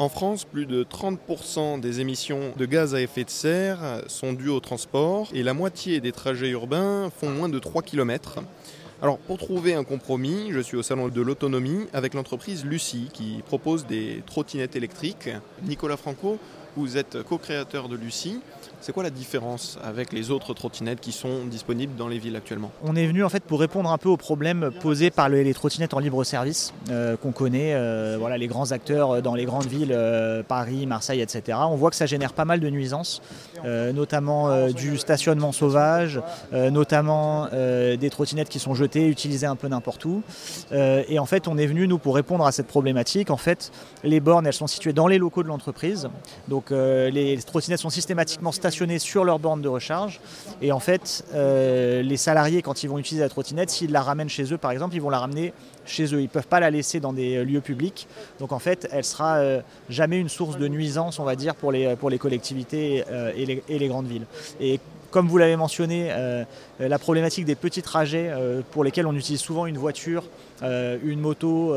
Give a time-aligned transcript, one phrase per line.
[0.00, 4.48] En France, plus de 30% des émissions de gaz à effet de serre sont dues
[4.48, 8.38] au transport et la moitié des trajets urbains font moins de 3 km.
[9.02, 13.42] Alors pour trouver un compromis, je suis au salon de l'autonomie avec l'entreprise Lucie qui
[13.44, 15.30] propose des trottinettes électriques.
[15.64, 16.38] Nicolas Franco,
[16.76, 18.40] vous êtes co-créateur de Lucie.
[18.80, 22.70] C'est quoi la différence avec les autres trottinettes qui sont disponibles dans les villes actuellement?
[22.84, 25.94] On est venu en fait pour répondre un peu aux problèmes posés par les trottinettes
[25.94, 29.92] en libre service euh, qu'on connaît, euh, voilà, les grands acteurs dans les grandes villes,
[29.92, 31.58] euh, Paris, Marseille, etc.
[31.62, 33.20] On voit que ça génère pas mal de nuisances,
[33.64, 36.20] notamment du stationnement sauvage,
[36.52, 40.22] notamment des trottinettes qui sont jetées, utilisées un peu n'importe où.
[40.72, 43.30] et en fait, on est venu nous pour répondre à cette problématique.
[43.30, 43.72] En fait,
[44.04, 46.08] les bornes, elles sont situées dans les locaux de l'entreprise,
[46.70, 50.20] les trottinettes sont systématiquement stationnées sur leur borne de recharge.
[50.62, 54.28] Et en fait, euh, les salariés, quand ils vont utiliser la trottinette, s'ils la ramènent
[54.28, 55.52] chez eux, par exemple, ils vont la ramener
[55.84, 56.20] chez eux.
[56.20, 58.06] Ils ne peuvent pas la laisser dans des lieux publics.
[58.38, 61.72] Donc en fait, elle sera euh, jamais une source de nuisance, on va dire, pour
[61.72, 64.26] les, collectivités euh, et, les, grandes villes.
[65.10, 66.10] Comme vous l'avez mentionné,
[66.78, 68.30] la problématique des petits trajets
[68.70, 70.24] pour lesquels on utilise souvent une voiture,
[70.62, 71.74] une moto,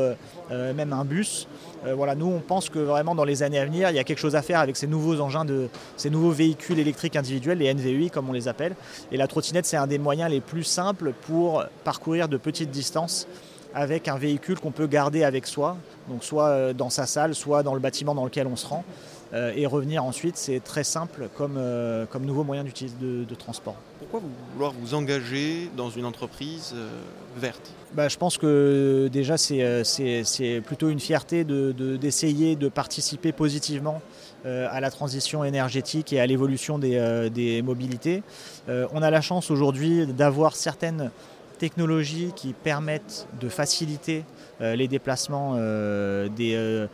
[0.50, 1.48] même un bus,
[1.86, 4.18] euh, nous, on pense que vraiment dans les années à venir, il y a quelque
[4.18, 8.10] chose à faire avec ces nouveaux engins, de, ces nouveaux véhicules électriques individuels, les NVEI
[8.10, 8.74] comme on les appelle.
[9.10, 13.26] Et la trottinette, c'est un des moyens les plus simples pour parcourir de petites distances
[13.74, 15.76] avec un véhicule qu'on peut garder avec soi,
[16.08, 18.84] donc soit euh, dans sa salle, soit dans le bâtiment dans lequel on se rend.
[19.32, 23.76] Euh, et revenir ensuite, c'est très simple comme, euh, comme nouveau moyen de, de, transport.
[23.98, 26.88] Pourquoi vous vouloir vous engager dans une entreprise euh,
[27.36, 27.72] verte?
[27.94, 34.02] Bah, Je pense que déjà c'est plutôt une fierté d'essayer de, de, participer positivement
[34.44, 38.24] à la transition énergétique et à l'évolution des, des, mobilités.
[38.68, 41.10] on a la chance aujourd'hui d'avoir certaines
[41.58, 44.24] technologies qui permettent de faciliter
[44.60, 46.88] les déplacements des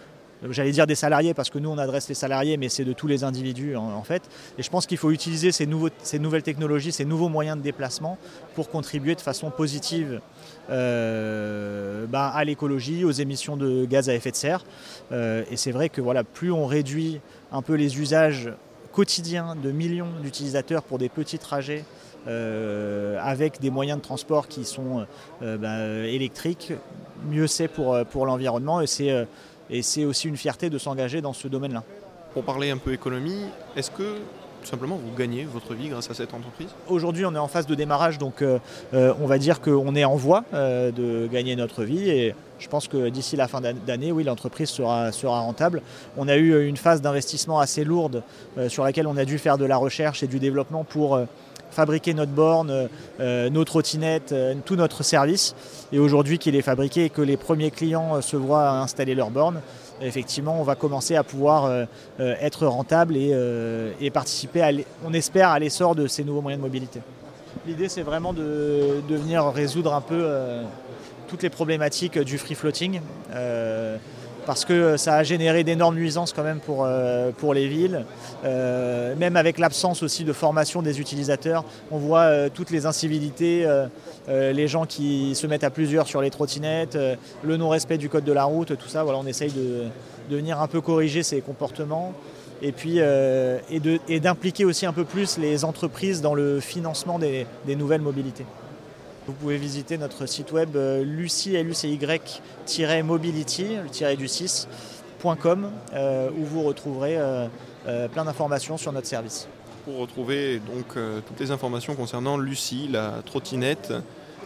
[0.51, 3.07] j'allais dire des salariés parce que nous on adresse les salariés mais c'est de tous
[3.07, 4.23] les individus en, fait.
[4.59, 8.19] Et je pense qu'il faut utiliser ces, nouvelles technologies ces nouveaux moyens de déplacement
[8.55, 10.21] pour contribuer de façon positive
[10.71, 14.65] euh, bah, à l'écologie aux émissions de gaz à effet de serre.
[15.13, 17.21] Euh, et c'est vrai que voilà plus on réduit
[17.53, 18.53] un peu les usages
[18.93, 21.85] quotidiens de millions d'utilisateurs pour des petits trajets
[22.27, 25.07] euh, avec des moyens de transport qui sont
[25.41, 26.73] bah, électriques,
[27.31, 28.81] mieux c'est pour, pour l'environnement.
[28.81, 29.27] Et c'est
[29.71, 31.83] et c'est aussi une fierté de s'engager dans ce domaine-là.
[32.33, 33.45] Pour parler un peu économie,
[33.77, 34.17] est-ce que
[34.63, 36.69] tout simplement vous gagnez votre vie grâce à cette entreprise?
[36.89, 38.59] Aujourd'hui on est en phase de démarrage donc euh,
[38.93, 42.69] euh, on va dire qu'on est en voie euh, de gagner notre vie et je
[42.69, 45.81] pense que d'ici la fin d'année oui l'entreprise sera, sera rentable.
[46.17, 48.25] On a eu une phase d'investissement assez lourde
[48.67, 51.21] sur laquelle on a dû faire de la recherche et du développement pour
[51.71, 52.89] fabriquer notre borne,
[53.21, 55.55] euh, nos trottinettes, euh, tout notre service.
[55.93, 59.31] Et aujourd'hui qu'il est fabriqué et que les premiers clients euh, se voient installer leur
[59.31, 59.61] borne,
[60.01, 61.87] effectivement, on va commencer à pouvoir
[62.21, 64.71] être rentable et, participer, à
[65.05, 67.01] on espère, à l'essor de ces nouveaux moyens de mobilité.
[67.67, 70.25] L'idée, c'est vraiment de, de, venir résoudre un peu
[71.27, 73.01] toutes les problématiques du free floating
[74.49, 78.07] parce que ça a généré d'énormes nuisances quand même pour, euh, les villes.
[78.47, 83.67] Euh, même avec l'absence aussi de formation des utilisateurs, on voit euh, toutes les incivilités,
[84.27, 86.97] les gens qui se mettent à plusieurs sur les trottinettes,
[87.43, 89.05] le non-respect du code de la route, tout ça.
[89.05, 89.85] On essaye de,
[90.35, 92.15] venir un peu corriger ces comportements
[92.63, 92.73] et
[94.21, 98.47] d'impliquer aussi un peu plus les entreprises dans le financement des nouvelles mobilités.
[99.29, 103.67] Vous pouvez visiter notre site web euh, lucie-mobility,
[104.17, 107.47] du 6.com, euh, où vous retrouverez euh,
[108.09, 109.47] plein d'informations sur notre service.
[109.85, 110.97] Pour retrouver donc
[111.27, 113.93] toutes les informations concernant Lucie, la trottinette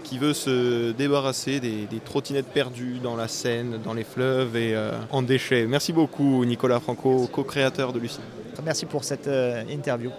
[0.03, 4.76] qui veut se débarrasser des, trottinettes perdues dans la Seine, dans les fleuves et
[5.10, 5.66] en déchets.
[5.66, 8.20] Merci beaucoup Nicolas Franco, co-créateur de Lucie.
[8.64, 9.28] Merci pour cette
[9.69, 10.12] interview.